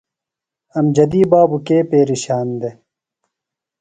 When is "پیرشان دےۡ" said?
1.89-2.75